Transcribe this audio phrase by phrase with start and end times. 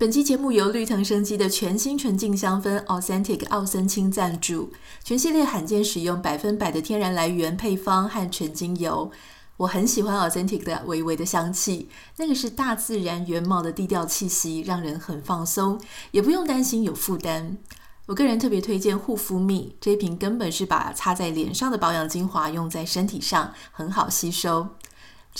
[0.00, 4.72] 本期节目由绿藤生机的全新纯净香氛 Authentic 奥森清赞助，
[5.04, 9.10] 全系列罕见使用百分百的天然来源配方和纯精油。
[9.58, 15.78] 我很喜欢 Authentic 的微微的香气，那个是大自然原貌的低调气息，让人很放松，
[16.12, 17.58] 也不用担心有负担。
[18.06, 24.66] 我个人特别推荐护肤蜜，这瓶根本是把擦在脸上的保养精华用在身体上，很好吸收。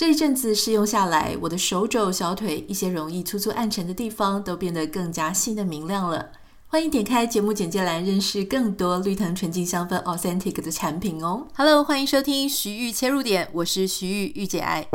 [0.01, 6.31] 这一阵子试用下来，我的手肘、小腿一些容易粗粗暗沉的地方都变得更加细嫩明亮了。
[6.65, 11.45] 欢迎点开节目简介栏，认识更多绿藤纯净香氛 Authentic 的产品哦。
[11.55, 14.87] Hello，欢迎收听徐玉切入点，我是徐玉玉姐爱。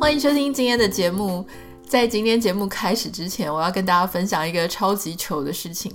[0.00, 1.46] 欢迎收听今天的节目。
[1.88, 5.92] 在今天节目开始之前，我要跟大家分享一个超级糗的事情，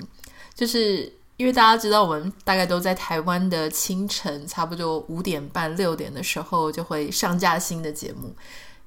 [0.56, 8.34] 就是因为大家知道，我们大概都在台湾的清晨，差不多五点半、六点的时候就会上架新的节目。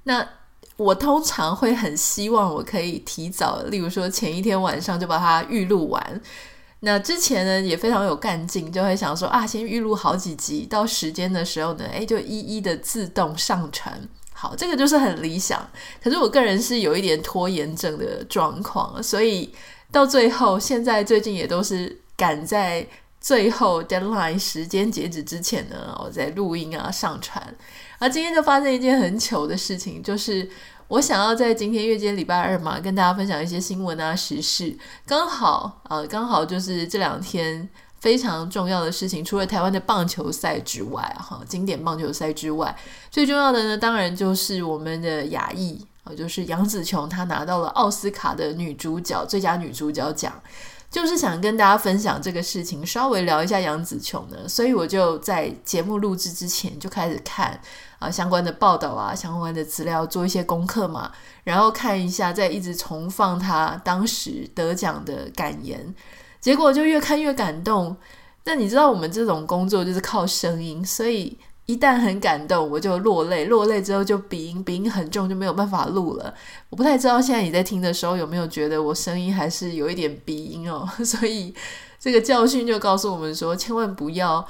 [0.04, 0.26] 那
[0.76, 6.20] 我通常会很希望我可以提早，例如说前一天晚上就把它预录完。
[6.80, 14.08] 那之前呢也非常有干劲，就会想说啊，先预录好几集，到时间的时候呢，诶，就一一的自动上传。
[14.44, 15.66] 好，这个就是很理想。
[16.02, 19.50] 可是我个人是有一点拖延症的状况，所以
[19.90, 22.86] 到最后，现在最近也都是赶在
[23.22, 27.42] 最后 deadline 时间截止之前呢，我在录音啊、上传。
[27.98, 30.46] 而今天就发生一件很糗的事情，就是
[30.88, 37.66] 我想要在今天，月间礼拜二嘛，跟大家分享一些新闻啊、时事，刚好呃，刚好就是这两天。
[38.04, 42.76] 非常重要的事情，除了台湾的棒球赛之外，哈，经典棒球赛之外，
[43.10, 50.38] 最重要的呢，当然就是我们的亚裔啊，就是杨紫琼，她拿到了奥斯卡的女主角最佳女主角奖，
[50.90, 57.58] 就是想跟大家分享这个事情，稍微聊一下杨紫琼呢，所以我就在节目录制之前就开始看
[57.98, 61.10] 啊相关的报道啊，相关的资料，做一些功课嘛，
[61.44, 65.94] 然后看一下，再一直重放她当时得奖的感言。
[66.44, 67.96] 结果就越看越感动。
[68.44, 73.46] 那你知道我们这种工作就是靠声音，所以一旦很感动，我就落泪。
[73.46, 76.34] 落泪之后就鼻音，鼻音很重，就没有办法录了。
[76.68, 80.86] 我不太知道现在你在听的时候有没有觉得我声音还是有一点鼻音哦。
[81.02, 81.54] 所以
[81.98, 84.46] 这个教训就告诉我们说，千万不要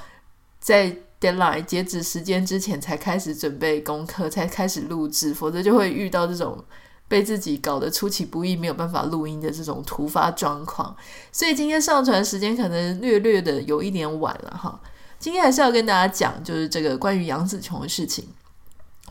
[0.59, 6.61] 在 deadline 截止时间之前才开始准备功课，才开始录制，否则就会遇到这种。
[7.07, 10.95] 被自己搞得出其不意，没有办法录音的这种突发状况，
[11.31, 14.79] 所以今天上传时间可能略略的有一点晚了哈。
[15.19, 18.27] 今天还是要跟大家讲，就是这个关于杨紫琼的事情。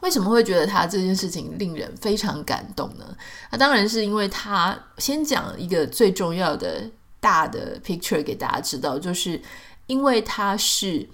[0.01, 3.17] 为什么会觉得他这件事情令人非常感动呢？
[3.51, 6.91] 那当然是因为他先讲一个最重要的
[7.21, 9.41] 大的 picture 给大家知道，就是
[9.87, 11.09] 因为他是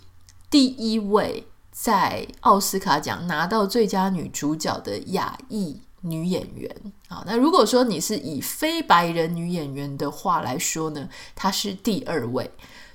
[0.51, 5.81] 第一位在奥斯卡奖拿到最佳女主角的亚裔。
[6.03, 6.75] 女演员
[7.09, 12.51] 啊，那如果说你是以非白人女演员的话来说呢，她是第二位。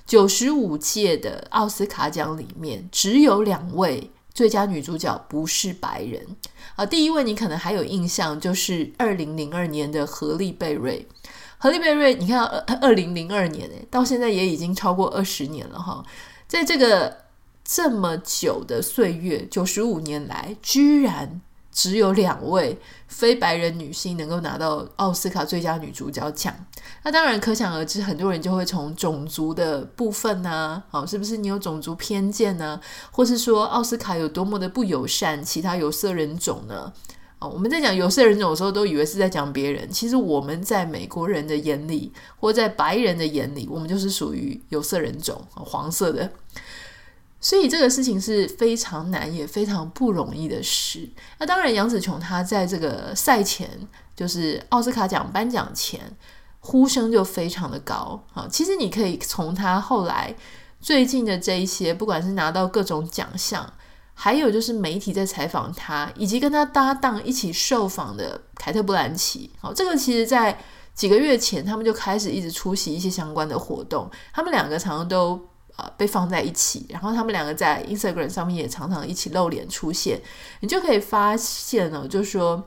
[0.06, 6.24] 九十五届的奥斯卡奖里面，只有两位最佳女主角不是白人
[6.76, 6.86] 啊。
[6.86, 11.06] 第一位你可能还有印象，就是二零零二年的荷丽贝瑞。
[11.58, 16.04] 荷丽贝瑞，你看二二零零二年诶，到现在也已经超过二十年了哈。
[16.46, 17.24] 在这个
[17.64, 21.40] 这么久的岁月，九十五年来，居然。
[21.76, 26.54] 只有两位非白人女性能够拿到奥斯卡最佳女主角奖，
[27.02, 32.80] 那当然可想而知，很多人就会从种族的部分呢，好，是不是你有种族偏见呢？
[33.10, 36.90] 或是说奥斯卡有多么的不友善其他有色人种呢？
[37.40, 42.10] 哦，我们在讲有色人种的时候，都以为是在讲别人，其实我们在美国人的眼里，
[42.40, 46.32] 或在白人的眼里，我们就是属于有色人种，黄色的。
[47.38, 51.08] 所以这个事情是非常难也非常不容易的事。
[51.38, 53.68] 那当然，杨紫琼她在这个赛前，
[54.16, 56.00] 就是奥斯卡奖颁奖前，
[56.60, 58.48] 呼声就非常的高啊。
[58.50, 60.34] 其实你可以从她后来
[60.80, 63.70] 最近的这一些，不管是拿到各种奖项，
[64.14, 70.58] 还有就是媒体在采访她，以及跟她搭档一起受访的凯特·布兰奇，好，这个其实在
[70.94, 75.40] 几个月前，他们就开始一直出席一些相关的活动，他们两个常常都。
[75.76, 80.20] 呃，被放在一起，然后他们两个在 Instagram 上面也常常一起露脸出现，
[80.60, 82.62] 你就可以发现哦，就是说，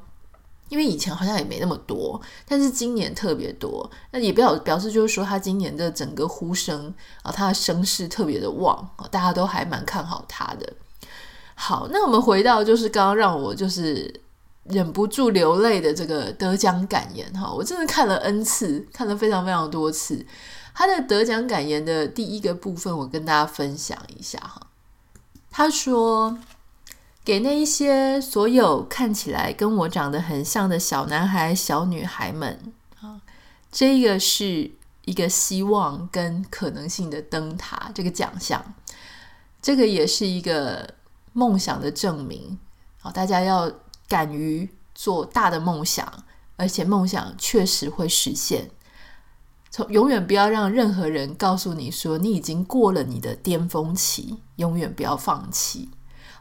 [0.70, 10.74] 因为以前好像也没那么多，但是今年特别多，那也不表表示就是说，他今年的整个呼声啊，他的声势特别的旺啊，大家都还蛮看好他的。
[11.56, 14.22] 好，那我们回到就是刚刚让我就是
[14.66, 20.24] 忍不住流泪的这个得奖感言哈，我真的看了 N 次，看了非常非常多次。
[20.80, 24.68] 他的得奖感言的第一个部分，我跟大家分享一下哈。
[25.52, 26.40] 他说
[27.26, 32.72] ：“给那一些所有看起来跟我长得很像的小男孩、小女孩们
[33.02, 33.20] 啊，
[33.70, 34.72] 这个是
[35.04, 38.74] 一个希望跟可能性的灯塔，这个奖项，
[39.62, 40.94] 这个也是一个
[41.34, 42.58] 梦想的证明。
[43.02, 43.70] 好，大家要
[44.08, 46.24] 敢于做大的梦想，
[46.56, 48.72] 而且梦想确实会实现。”
[49.72, 55.90] 从永远不要让任何人告诉你说你已经过了你的巅峰期，永远不要放弃。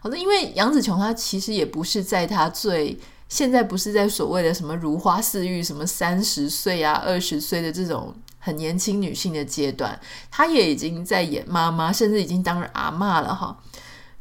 [0.00, 2.98] 好的，因为杨紫琼她其实也不是在她最
[3.28, 13.58] 现在不是在所谓的什么如花似玉，什么三十岁啊、二十岁的这种很年轻女性的阶段，她也已经在演妈妈，甚至已经当了阿嬷了哈。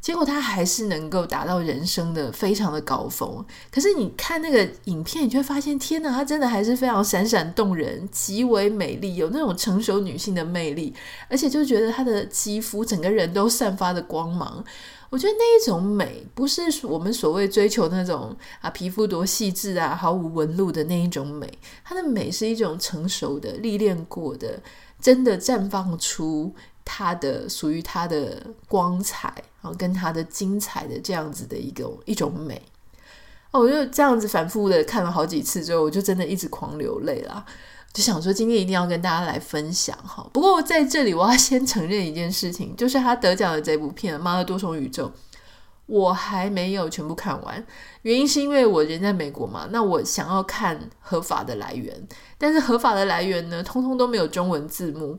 [0.00, 3.44] 结果他还是能够达到人生的非常的高峰。
[3.70, 10.94] 可是你看那个影片，你就会发现，天哪，他真的还是非常闪闪动人，极为美丽，有那种成熟女性的魅力，
[11.28, 14.64] 而且就觉得她的肌肤整个人都散发着光芒。
[15.10, 21.50] 我觉得那一种美，不是我们所谓追求那种啊皮肤多细致啊、毫无纹路的那一种美。
[21.82, 24.60] 她的美是一种成熟的、历练过的，
[25.00, 26.54] 真的绽放出。
[26.90, 29.34] 他的属于他的光彩
[29.74, 32.60] 跟他的精彩的这样子的一个一种美
[33.50, 37.44] 哦，我就这样子反复的看了好几次之后，我就真的一直狂流泪啦，
[37.92, 40.28] 就想说今天一定要跟大家来分享哈。
[40.32, 45.06] 不过在这里我要先承认一件事情，就是他得奖的这部片《妈的多重宇宙》，
[45.86, 47.64] 我还没有全部看完，
[48.02, 52.06] 原因是因为我人在美国嘛，那我想要看合法的来源，
[52.36, 55.18] 但是合法的来源呢，通通都没有中文字幕。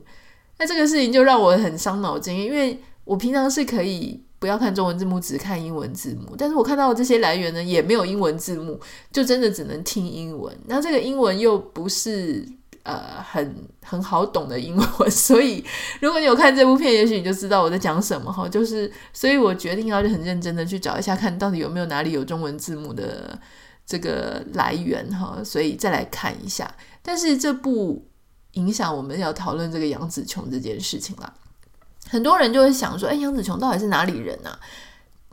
[0.58, 8.80] 那这个事情就让我很伤脑筋，因为我平常是可以不要看中文字幕，只看英文字幕，但是我看到的这些来源呢，也没有英文字幕，
[9.12, 10.52] 就真的只能听英文。
[10.66, 12.44] 那这个英文又不是
[12.82, 13.54] 呃很
[13.84, 15.64] 很好懂的英文，所以
[16.00, 18.48] 如果你有看这部片，也许你就知道我在讲什么哈。
[18.48, 23.38] 就是，所以我决定要很认真的去找一下，看到底有没有哪里有中文字幕的
[23.86, 26.74] 这个来源哈，所以再来看一下。
[27.02, 28.06] 但是这部。
[28.54, 31.32] 影响我们要讨论这个杨紫琼这件事情啦。
[32.10, 34.58] 很多人就会想说：“哎，杨紫琼到底是哪里人啊？”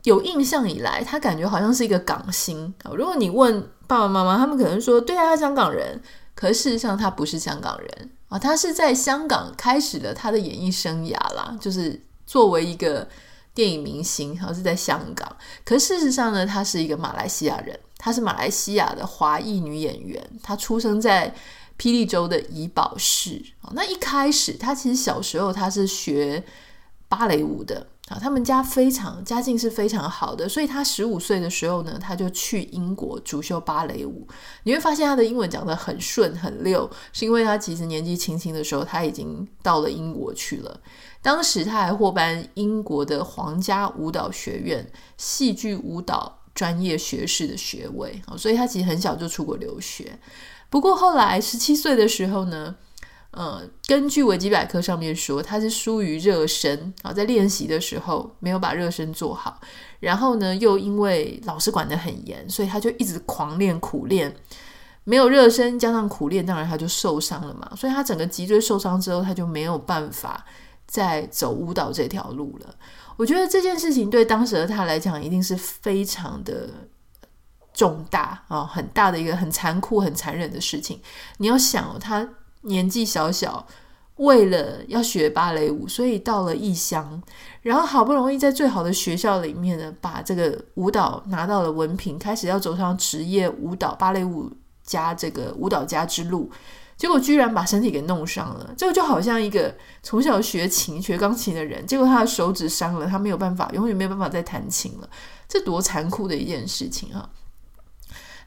[0.04, 2.92] 有印象以来，她感觉好像是一个港星啊。
[2.94, 6.00] 如果你问爸爸妈妈，他们可能说：“对啊，香港人。”
[6.36, 13.08] 可事实上，他不是香港人啊，他是在香港开始了他的演艺生涯啦，就是作为一个
[13.52, 15.36] 电影明星，然后是在香港。
[15.64, 21.34] 可事实上呢，他是一个马来西亚人，他是马来西亚的华裔女演员，她出生在。
[21.80, 23.40] 霹雳州的怡保市，
[23.70, 26.42] 那一开始他其实小时候他是学
[27.08, 34.26] 芭蕾舞的啊，他们家非常家境是非常好的，所以他十五岁的时候呢，他就去英国主修芭蕾舞。
[34.64, 40.80] 你会发现他的英文讲得很顺很溜，是因为他其实年纪轻轻的时候他已经到了英国去了，
[41.22, 50.18] 当时他还获颁英国的皇家舞蹈学院戏剧舞蹈专业学士的学位啊，所以他其实很小就出国留学。
[50.70, 52.76] 不过后来十七岁的时候呢，
[53.30, 59.60] 呃，根据维基百科上面说，他是疏于热身啊，在练习的时候没有把热身做好，
[60.00, 64.34] 然后呢，又因为老师管得很严，所以他就一直狂练苦练，
[65.04, 67.70] 没有热身加上苦练，当然他就受伤了嘛。
[67.76, 70.44] 所以他整个脊椎受伤之后，他就没有办法
[70.86, 72.74] 再走舞蹈这条路了。
[73.16, 76.70] 我觉得这件事情对当时的他来讲，一定是非常的。
[77.74, 81.00] 重大啊，很大的一个很残酷、很残忍的事情。
[81.36, 82.28] 你要想，他
[82.62, 83.66] 年纪小小，
[84.16, 87.22] 为了要学芭蕾舞，所以到了异乡，
[87.62, 94.50] 然后好不容易在最好的学校里面呢，把这个舞蹈拿到了文凭，开始要走上职业舞蹈芭蕾舞
[94.82, 96.50] 家这个舞蹈家之路，
[96.96, 98.74] 结果居然把身体给弄伤了。
[98.76, 105.08] 这个就好像一个从小学琴、学钢琴的人，结果他的手指伤了，他没有办法，永远没有办法再弹琴了。
[105.48, 107.30] 这多残酷的一件事情啊！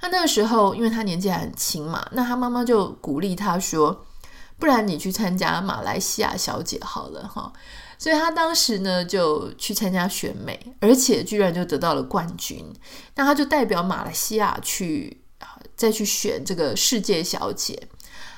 [0.01, 4.03] 他那个时候，因为他年纪还很轻嘛，那他妈妈就鼓励他说
[4.57, 7.53] ：“不然你去参加马来西亚小姐好了哈。”
[7.99, 12.65] 所以他当时呢就去参加选美，而且居然就得到了冠军。
[13.13, 15.21] 那他就代表马来西亚去
[15.75, 17.87] 再去选这个世界小姐。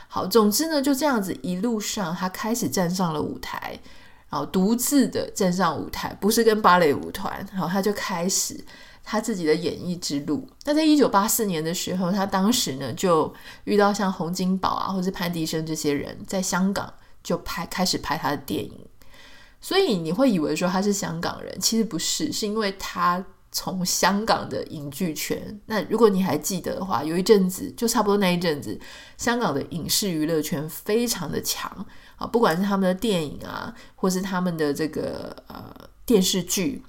[0.10, 3.80] 好，总之呢就这样子一路上，他开始站上了舞台，
[4.30, 8.66] 然后独自的站上舞台，不是跟芭蕾舞团，然后他就开始。
[9.04, 10.48] 他自己的演艺之路。
[10.66, 13.34] 那在一九八四年的时候，他当时呢就
[13.66, 16.92] 遇到像洪金宝啊，或是潘迪生这些人，在香港
[17.22, 18.86] 就拍开始拍他的电影。
[19.62, 25.62] 所以你会以为说他是香港人，其实不是，是因为他从香港的影剧圈。
[25.68, 28.80] 那如果你还记得的话，有一阵子就差不多那一阵子，
[29.18, 31.86] 香港的影视娱乐圈非常的强
[32.18, 35.74] 啊，不管是他们的电影啊，或是他们的这个呃
[36.06, 36.84] 电视剧。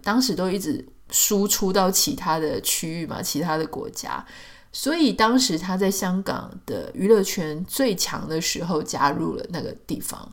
[0.00, 4.26] 当时都一直输出到其他的区域嘛，其他的国家。
[4.72, 10.32] 所以当时他在香港的娱乐圈最强的时候加入了那个地方。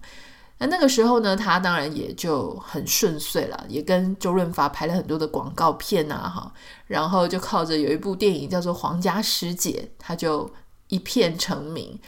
[0.61, 6.53] 那那个时候呢，他当然也就很顺遂了，也跟周润发拍了很多的广告片啊，哈，
[6.87, 10.49] 然后就靠着有一部电影叫做《皇家师姐》，他就
[10.87, 11.99] 一片成名。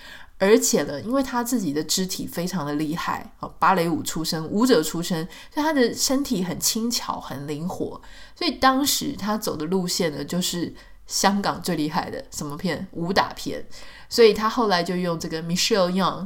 [0.42, 8.02] 而且呢，因为他自己的肢体非常的厉害，芭蕾舞出身，舞者出身，所以他的身体很轻巧，很灵活。
[8.36, 10.76] 所以当时他走的路线呢，就是。
[11.08, 12.88] 香港最厉害的什么片？
[12.94, 13.66] 武打片，
[14.08, 16.26] 所以他后来就用这个 Michelle Yeoh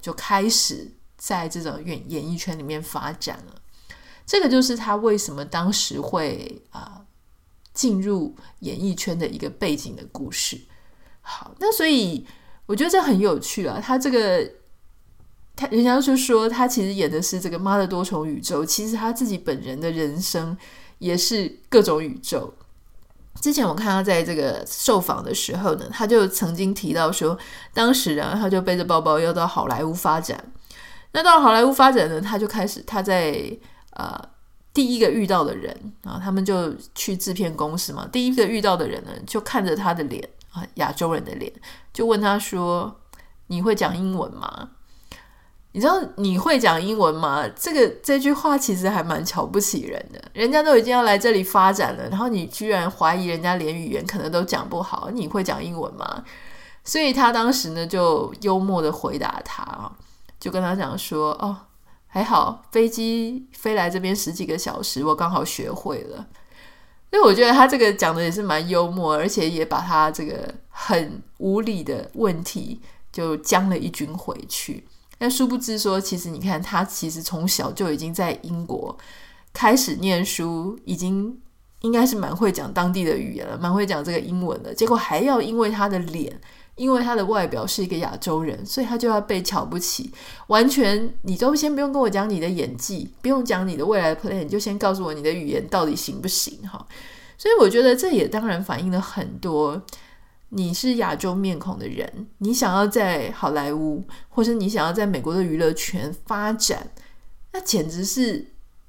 [0.00, 3.60] 就开始在这种演演艺圈里面发展了。
[4.24, 7.06] 这个就是他为什么当时会啊、呃、
[7.74, 10.60] 进入演艺圈的一个背景的故事。
[11.20, 12.24] 好，那所以
[12.66, 13.80] 我觉得这很有趣啊。
[13.82, 14.48] 他这个
[15.54, 20.56] 他人家就说他其实演的是这个妈的多重宇宙，其实他自己本人的人生
[20.98, 22.54] 也是各种宇宙。
[23.40, 27.36] 之前我看他在这个受访的时候呢，他就曾经提到说，
[27.72, 30.52] 当时啊，他就背着包包要到好莱坞发展。
[31.12, 33.50] 那到好莱坞发展呢，他就开始他在
[33.92, 34.18] 呃
[34.74, 41.52] 第一个遇到的人啊，他们就去制片公司嘛，第一个遇到的人呢，就看着他的脸啊，亚洲人的脸，
[41.92, 43.00] 就问他说
[43.48, 44.70] ：“你会讲英文吗？”
[45.74, 47.48] 你知道你会讲英文吗？
[47.56, 50.22] 这个这句话其实还蛮瞧不起人的。
[50.34, 56.22] 人家都已经要来这里发展了，然后你居然怀疑人家连语言可能都讲不好，你会讲英文吗？
[56.84, 59.90] 所以他当时呢就幽默的回答他，
[60.38, 61.56] 就跟他讲说：“哦，
[62.06, 66.26] 还好，飞机飞来这边十几个小时，我刚好学会了。”
[67.12, 72.80] 所以我觉得他这个讲的也是蛮幽默，而且也把他这个很无理的问题
[73.12, 74.84] 就将了一军回去。
[75.18, 78.96] 但殊不知说，其实你看，他其实从小就已经在英国
[79.52, 81.38] 开始念书，已经
[81.82, 84.74] 应该是蛮会讲当地的语言了，蛮会讲这个英文的。
[84.74, 86.40] 结果还要因为他的脸，
[86.82, 90.10] 因为他的外表是一个亚洲人，所以他就要被瞧不起。
[90.48, 96.58] 完全，你都先不用跟我讲你的演技，不用讲你的未来的 plan，你就先告诉我你的语言到底行不行？
[96.66, 96.84] 哈，
[97.38, 99.80] 所以我觉得这也当然反映了很多。
[100.48, 106.90] 你是亚洲面孔的人，你想要在好莱坞，或是你想要在美国的娱乐圈发展，
[107.52, 108.48] 那简直是，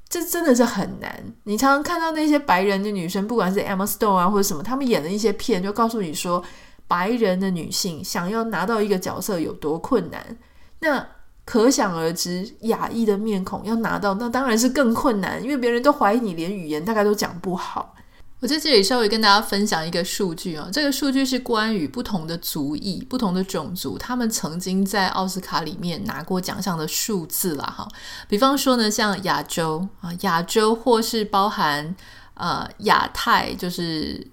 [0.09, 1.23] 这真的是很难。
[1.43, 6.43] 你常常看到那些白人的女生，不管是 Emma Stone 啊，或者什么，他们演的一些片，就告诉你说，
[6.87, 10.37] 白人的女性想要拿到一个角色有多困难。
[10.79, 11.07] 那
[11.45, 17.95] 可想而知，亚裔的面孔要拿到，那当然是更困难，因为别人都怀疑你连语言大概都讲不好。
[18.39, 27.63] 我在这里稍微跟大家分享一个数据啊，这个数据是关于不同的族裔、不同的种族，他们曾经在奥斯卡里面拿过奖项的数字啦。
[27.65, 27.87] 哈。
[28.27, 31.95] 比方说呢，像亚洲啊，亚洲或是包含
[32.33, 34.27] 呃亚太，就是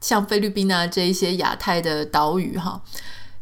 [0.00, 2.80] 像菲律宾啊这一些亚太的岛屿哈，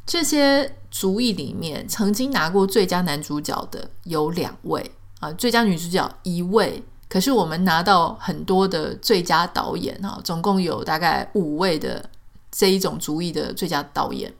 [0.06, 6.82] 这些族裔里面曾经拿过最佳男主角的有两位啊，最佳女主角一位。
[7.08, 12.04] 可是我们拿到很多的最佳导演哈，总共有大概五位的
[12.50, 14.32] 这一种族裔的最佳导演。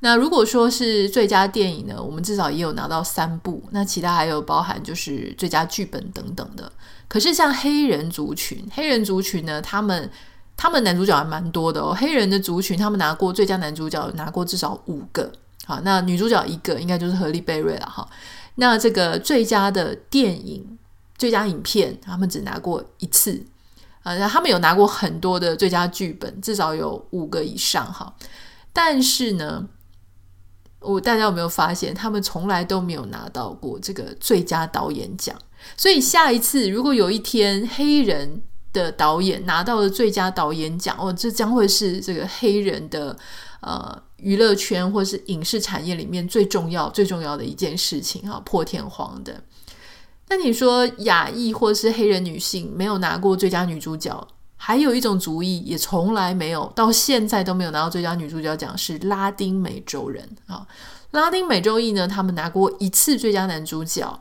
[0.00, 3.62] 那如果说是最佳电影呢，我们至少也有拿到三部。
[3.70, 6.70] 那其他还有包含就是最佳剧本等等的。
[7.06, 10.10] 可是像黑人族群，黑人族群呢，他们
[10.56, 11.94] 他们男主角还蛮多的哦。
[11.94, 15.30] 黑人的族群，他们拿过最佳男主角，拿过至少五个。
[15.66, 18.08] 好，那女主角一个，应该就是荷丽贝瑞了哈。
[18.56, 20.78] 那这个最佳的电影。
[21.16, 23.40] 最佳影片，他们只拿过一次，
[24.02, 28.12] 啊，他们有拿过很多的最佳剧本，至少有五个以上哈。
[28.72, 29.64] 但是呢，
[30.80, 35.36] 我大家有没有发现，他们从来都没有拿到过这个最佳导演奖。
[35.76, 38.42] 所以下一次，如果有一天黑人
[38.74, 43.16] 的导演拿到了最佳导演奖，哦，这将会是这个黑人的
[43.60, 49.42] 呃娱乐圈或是影视产业里面最重要、最重要的一件事情哈，破天荒的。
[50.28, 54.26] 那你说亚裔或是黑人女性没有拿过最佳女主角，
[54.56, 60.66] 还有一种族裔也从来没有，到现在都没有拿到最佳女主角奖，是拉丁美洲人啊。
[61.12, 64.20] 拉丁美洲裔呢，他们拿过一次最佳男主角，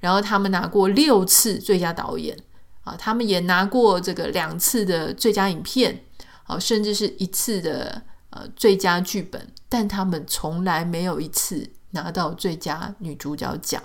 [0.00, 2.36] 然后他们拿过六次最佳导演
[2.84, 6.04] 啊，他们也拿过这个两次的最佳影片，
[6.44, 13.82] 啊，甚至是一次的呃最佳剧本，但他们从来没有一次拿到最佳女主角奖。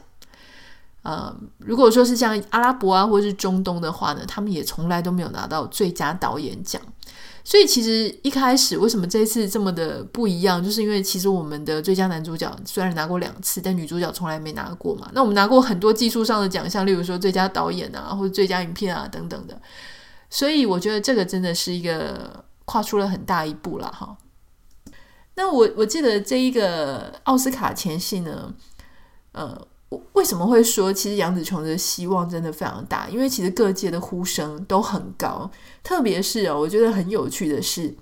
[1.01, 6.81] 呃，如果说是像阿拉伯啊，或是中东的话呢，他们也从来都没有拿到最佳导演奖。
[7.43, 15.09] 所以其实一开始为什么这一次这么的不一样，就是因为其实我们的最佳男主角虽然拿过两次，但女主角从来没拿过嘛。
[15.13, 19.59] 那我们拿过很多技术上的奖项，例如说最佳导演啊，或者最佳影片啊等等的。
[20.29, 24.17] 所以我觉得这个真的是一个跨出了很大一步了哈。
[25.35, 28.53] 那我我记得这一个奥斯卡前夕呢，
[29.31, 29.67] 呃。
[30.13, 33.09] 为什么会说其实杨紫琼的希望真的非常大？
[33.09, 35.49] 因为其实各界的呼声都很高，
[35.81, 37.97] 特别是哦，我觉得很有趣的是，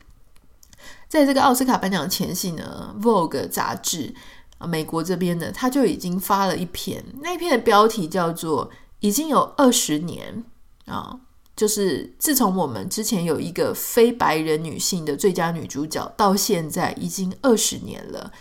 [1.07, 4.13] 在这个奥斯卡颁奖前夕呢，《Vogue》杂志
[4.57, 10.43] 啊，美国这边呢，他就已经发了一篇，那篇的标题叫做“已经有二十年
[10.87, 11.17] 啊，
[11.55, 18.33] 就是自从我们之前有一个非白人女性的最佳女主角，到现在已经二十年了，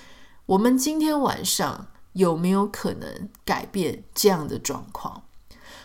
[0.47, 5.23] 我们今天晚上。”有没有可能改变这样的状况？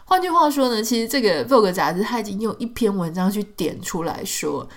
[0.05, 4.67] 换句话说呢，其实这个《Vogue》杂志他已经用一篇文章去点出来说，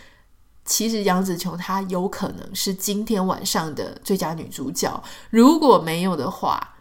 [0.65, 5.03] 其实杨紫琼她有可能是今天晚上的最佳女主角。
[5.31, 6.77] 如果没有的话，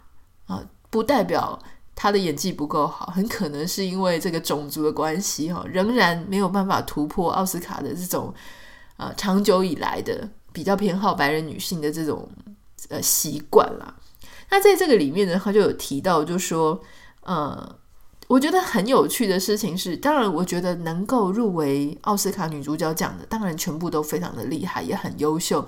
[0.46, 1.58] 啊，不代表
[1.94, 8.32] 她的演技不够好，很可能是因为这个种族的关系，哈，仍然没有办法突破奥斯卡的这种
[8.96, 12.28] 啊长久以来的比较偏好白人女性的这种
[12.88, 13.94] 呃习惯啦。
[14.50, 16.80] 那在这个里面呢，他就有提到，就说，
[17.22, 17.76] 呃，
[18.28, 25.66] 我觉得很有趣的事情是，当然，我觉得能够入围奥斯卡女主角奖的，当然全部都非常的厉害，也很优秀。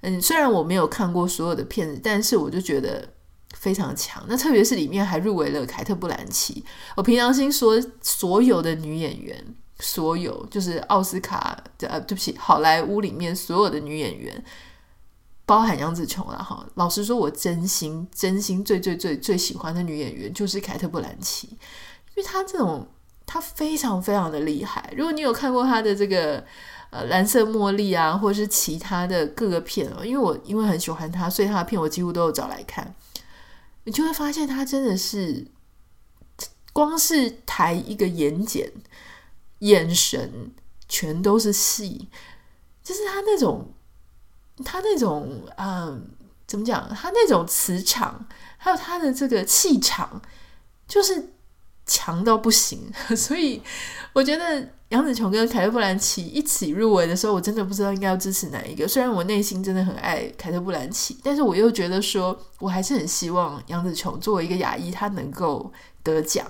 [0.00, 3.08] 嗯，虽然我没有看过所有的片子，但是我就觉得
[3.54, 4.22] 非常强。
[4.28, 6.64] 那特别是里面还入围了凯特·布兰奇。
[6.96, 9.42] 我平常心说，所有的女演员，
[9.78, 14.44] 所有就是奥斯卡的，呃，对不起，好莱坞里面所有的女演员。
[15.46, 21.58] 包含杨紫琼了哈，老实说，我真心真心最最最最喜欢的女演员就是凯特·布兰奇，因
[22.16, 22.88] 为她这种
[23.26, 24.90] 她非常非常的厉害。
[24.96, 26.42] 如果你有看过她的这个
[26.88, 32.94] 呃蓝色茉莉啊，或者是其他的各个片哦，因为我因为很喜欢她，所以她的片我几乎都有找来看。
[33.84, 35.46] 你就会发现她真的是
[36.72, 38.70] 光是抬一个眼睑，
[39.58, 40.52] 眼神
[40.88, 42.08] 全都是戏，
[42.82, 43.74] 就是她那种。
[44.62, 46.06] 他那种嗯，
[46.46, 46.88] 怎么讲？
[46.94, 50.20] 他那种磁场，还有他的这个气场，
[50.86, 51.30] 就是
[51.86, 52.92] 强到不行。
[53.16, 53.60] 所以
[54.12, 58.86] 我觉得杨紫琼跟凯特·布兰奇一起入围的时候，我真的不知道应该要支持哪一个。
[58.86, 66.46] 虽然我内心真的很爱凯特·布兰奇，但是我又觉得说，我还是很希望杨紫琼作为一个亚裔，她能够得奖。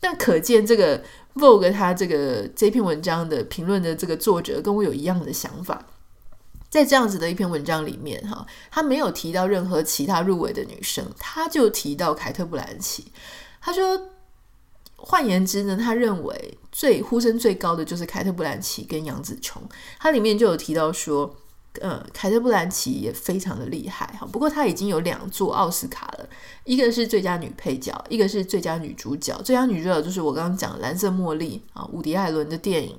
[0.00, 1.02] 那可见这个
[1.34, 5.82] Vogue 他这个这篇文章的评论的这个作者跟我有一样的想法。
[6.74, 13.12] 在这样子的一篇文章里面，哈，他没有提到任何其他入围的女生，他就提到凯特·布兰奇。
[13.60, 14.08] 他说，
[14.96, 19.62] 换言之呢，他认为最呼声最高的就是凯特·布兰奇跟杨紫琼。
[20.00, 21.36] 他里面就有提到说，
[21.80, 26.28] 呃，凯特·布兰奇也非常的厉害，哈，不过他已经有两座奥斯卡了，
[26.64, 29.40] 一个是最佳女配角，一个是最佳女主角。
[29.42, 32.98] 最佳女主角就是我刚刚讲蓝色茉莉啊，伍迪·艾伦的电影。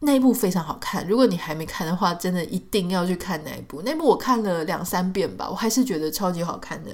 [0.00, 3.82] 那一部非常好看，如果你还没看的话，真的一定要去看那一部。
[3.84, 6.90] 那一部我看了两三遍吧，我还是觉得超级好看的。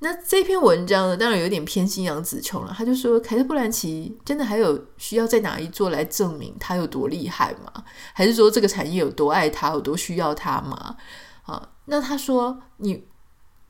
[0.00, 2.74] 那这篇文章呢，当然有点偏心杨紫琼了。
[2.76, 7.84] 他就说，凯特·布兰奇真的还有需要在哪一座来证明他有多厉害吗？
[8.12, 10.96] 还是说这个产业有多爱他，有多需要他吗？
[11.42, 13.06] 啊，那他说你，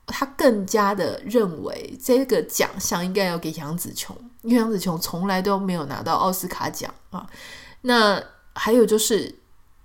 [0.05, 7.27] 他更加的认为这个奖项应该要给杨紫琼，因为杨紫琼从来都没有拿到奥斯卡奖啊。
[7.81, 8.21] 那
[8.61, 9.33] 还有就是，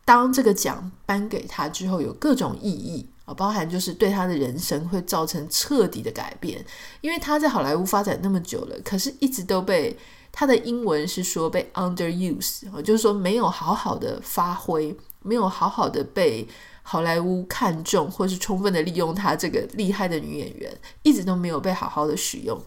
[0.05, 6.67] 当这个奖颁给他之后，有各种意义啊，包含就是对他的人生会造成彻底的改变，
[7.01, 9.97] 因为他在好莱坞发展那么久了，可是一直都被
[10.33, 16.45] 他的英文是说被 underuse，啊就是说没有好好的发挥，没有好好的被
[16.83, 22.61] 好莱坞看中，或是充分的利用他这个厉害的女演员，一直都没有被好好的使用。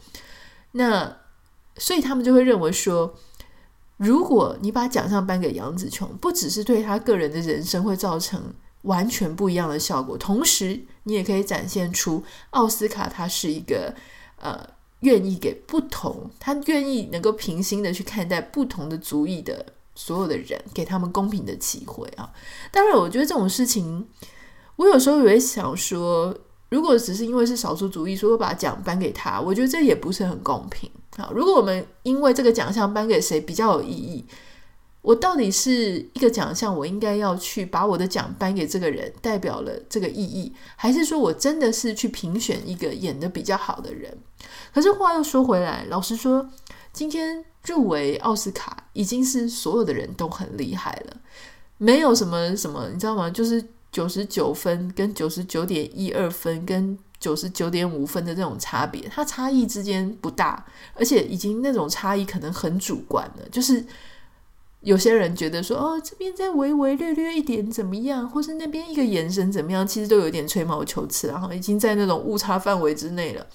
[0.72, 1.18] 那
[1.76, 3.14] 所以他们就会认为说。
[3.98, 8.42] 如果你把奖项颁给杨紫琼，不只是对她个人的人生会造成
[8.84, 13.94] 完全不一样的效果，同时你也可以展现出奥斯卡它是一个
[14.40, 14.60] 呃
[15.02, 22.32] 愿意给不同，他愿意能够平心的去看待不同的族裔的所有的人，给他们公平的机会啊。
[22.72, 24.08] 当然，我觉得这种事情，
[24.76, 26.36] 我有时候也会想说。
[26.70, 30.92] 如果只是因为是少数族裔，所以我把奖颁给他，我觉得这也不是很公平。
[31.18, 34.24] 好，如果我们因为这个奖项颁给谁比较有意义，
[35.02, 44.18] 我到底是一个奖项，我应该要去把我的奖颁给这个人，代表了这个意义，还是说我真的是去评选一个演得比较好的人？
[44.74, 46.50] 可是话又说回来，老实说，
[46.94, 51.18] 今天入围奥斯卡已经是所有的人都很厉害了。
[51.78, 53.30] 没有什么什么，你知道吗？
[53.30, 63.50] 就是九十九分跟九十九点一二分跟九十九点五分的这种差别，它差异之间不大，而且已经那种差异可能很主观了。
[63.50, 63.86] 就是
[64.82, 73.46] 有些人觉得说，哦，这边再微微略略一点怎么样，或是那边一个眼神怎么样，其实都有点吹毛求疵，然后已经在那种误差范围之内了。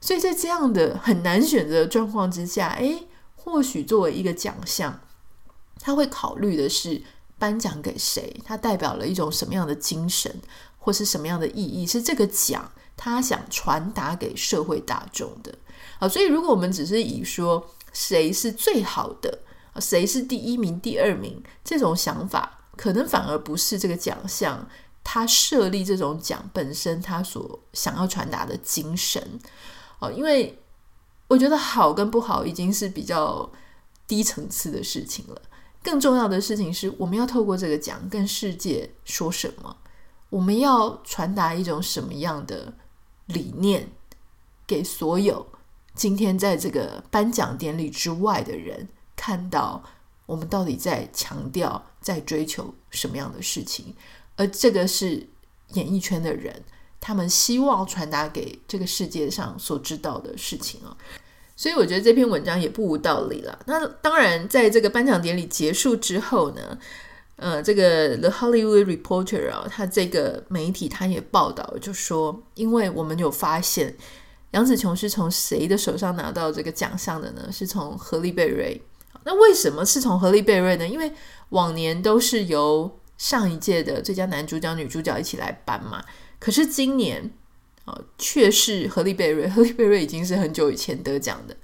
[0.00, 3.06] 所以在这样的很难选择的状况之下，诶，
[3.36, 5.00] 或许作为一个奖项，
[5.80, 7.02] 他会考虑的是。
[7.40, 8.34] 颁奖给谁？
[8.44, 10.40] 它代表了一种什么样的精神，
[10.76, 11.86] 或是什么样的意义？
[11.86, 15.56] 是这个奖他想传达给社会大众的。
[15.98, 19.38] 啊，所以如果我们只是以说谁是最好的，
[19.80, 24.68] 谁是第一名、第二名这种想法，可能反而不是这个奖项
[25.02, 29.40] 他设立这种奖本身他所想要传达的精神。
[30.00, 30.58] 哦，因为
[31.28, 33.50] 我觉得好跟不好已经是比较
[34.06, 35.40] 低层次的事情了。
[35.82, 39.76] 更重要的事情是，我们要透过这个奖跟世界说什么？
[40.28, 42.74] 我们要传达一种什么样的
[43.28, 43.88] 理念
[44.66, 45.46] 给所有
[45.94, 49.82] 今天在这个颁奖典礼之外的人，看到
[50.26, 53.94] 我们到底在强调、在追求什么样的事情？
[54.36, 55.26] 而这个是
[55.74, 56.62] 演艺圈的人，
[57.00, 60.96] 他们希望传达给这个世界上所知道的事情啊。
[61.56, 63.58] 所以我觉得这篇文章也不无道理了。
[63.66, 66.78] 那当然，在这个颁奖典礼结束之后呢，
[67.38, 73.96] 呃，这个 The Hollywood Reporter 啊，他这个媒体他也报道，就说，因为我们有发现
[74.50, 77.48] 杨紫琼是从谁的手上拿到这个奖项的呢？
[77.50, 78.80] 是从荷莉贝瑞。
[79.24, 80.86] 那为什么是从荷莉贝瑞呢？
[80.86, 81.12] 因为
[81.50, 86.04] 往年都是由上一届的最佳男主角、女主角一起来颁嘛。
[86.38, 87.30] 可是今年。
[88.18, 91.56] 却是荷莉贝瑞，荷莉贝瑞已经是很久以前得奖的，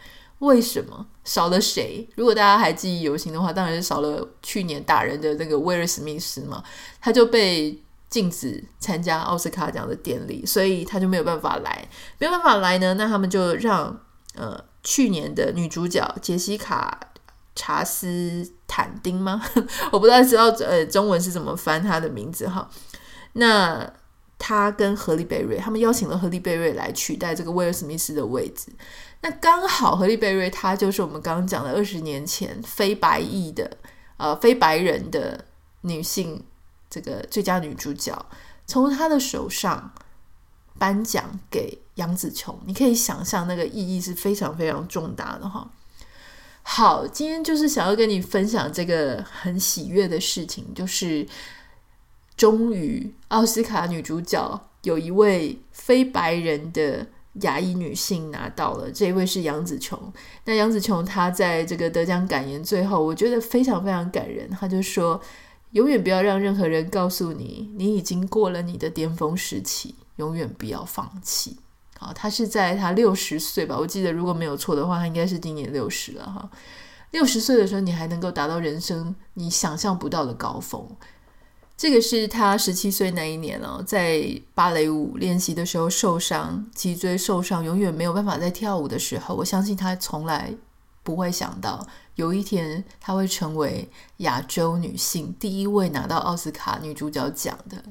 [0.44, 2.09] 为什么少了谁？
[2.16, 6.62] 如果大家还记忆犹新的话，当然是少了去年打人的那个威尔史密斯嘛，
[7.00, 13.98] 他就被禁止参加奥斯卡奖的典礼，所以他就没有办法来，没有办法来呢，那他们就让
[14.35, 16.98] 呃去年的女主角杰西卡
[17.54, 19.42] 查斯坦丁吗？
[19.92, 22.70] 我不太知道呃中文是怎么翻她的名字哈，
[23.35, 23.92] 那。
[24.46, 28.70] 他跟荷莉贝瑞，他们邀请了荷莉贝瑞来取代这个威尔史密斯的位置。
[29.22, 33.78] 那刚好荷莉贝瑞，她就是我们刚刚讲的二十年前非白裔的
[34.18, 35.42] 呃非白人的
[35.80, 36.44] 女性
[36.90, 38.14] 这个最佳女主角，
[38.66, 39.90] 从她的手上
[40.78, 45.66] 颁奖给杨紫琼，你可以想象那个意义是非常非常重大的哈。
[46.62, 51.26] 好，今天就是想要跟你分享这个很喜悦的事情，就是。
[52.37, 57.07] 终于，奥斯卡女主角有一位非白人的
[57.42, 60.12] 亚裔女性拿到了，这一位是杨紫琼。
[60.44, 64.49] 那杨紫琼她在这个得奖感言最后，我觉得非常非常感人。
[64.51, 65.20] 她就说
[65.73, 71.57] ：“永远不要让任何人告诉你，你已经过了你的巅峰时期，永远不要放弃。”
[71.99, 76.51] 好，她是在她六十岁吧，我记得如果没有错的话，她应该是今年六十了哈。
[77.12, 80.85] 六十岁的时候，你还能够达到人生你想象不到的高峰。
[81.77, 90.55] 这个是他十七岁那一年哦，在芭蕾舞练习的时候受伤，脊椎受伤，永远没有办法再跳舞的时候，我相信他从来
[91.03, 97.83] 不会想到有一天他会成为亚洲女性第一位拿到奥斯卡女主角奖的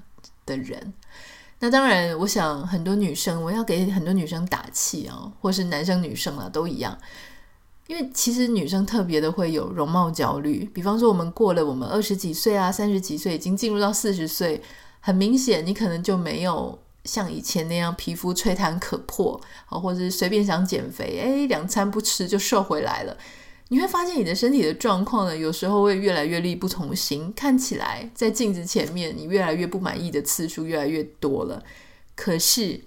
[0.46, 0.94] 的人。
[1.60, 6.98] 那当然，我想很多女生，我要给很多女生打气哦，或是男生女生啊，都一样。
[7.88, 14.62] 因为其实女生特别的会有容貌焦虑，比方说我们过了我们二十几岁啊、三十几岁，已经进入到四十岁，
[15.02, 23.18] 很明显你可能就没有像以前那样皮肤吹弹可破，啊或者是随便想减肥，哎，两餐不吃就瘦回来了。
[23.68, 31.62] 你会发现你的身体的状况呢，有时候会越来越力不从心，看起来在镜子前面你越来越不满意的次数越来越多了，
[32.16, 32.82] 可是。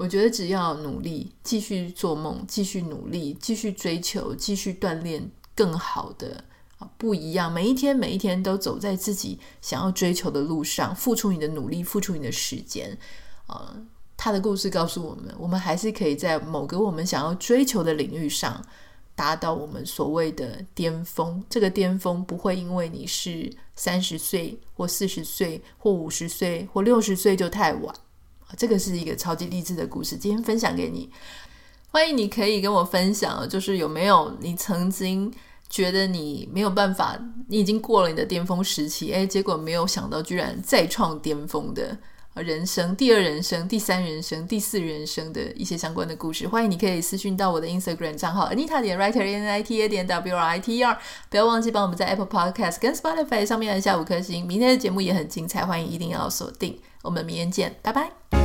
[0.00, 6.42] 我觉得只要努力，继续做梦，继续努力，继续追求，继续锻炼更好的
[6.78, 7.52] 啊，不一样。
[7.52, 12.96] 每一天，每一天都走在自己想要追求的路上，付出你的努力，付出你的时间。
[13.46, 13.76] 啊，
[14.16, 18.64] 他的故事告诉我们，我们还是可以在某个我们想要追求的领域上
[19.14, 21.44] 达到我们所谓的巅峰。
[21.50, 27.94] 这个巅峰不会因为你是三十岁或四十岁或五十岁或六十岁就太晚。
[28.56, 31.10] 这个是一个超级励志的故事，今天分享给你。
[31.90, 35.32] 欢迎你可以跟我分享，就是有没有你曾经
[35.68, 41.98] 觉得你没有办法，你已经过了你的巅峰时期，哎，结果没有想到居然再创巅峰的
[42.34, 50.84] 人生、第二人生、第三人生、第四人生的一些相关的故事，欢迎你可以私讯到我的 Instagram 账号 Anita 点 Writer N I T A 点 W R I T E
[50.84, 50.96] R，
[51.28, 54.46] 不要忘记帮我们在 Apple Podcast 跟 Spotify 上面按下五颗星。
[54.46, 56.78] 明天的节目也很精彩，欢迎一定要锁定。
[57.02, 58.39] 我们明天见，拜拜。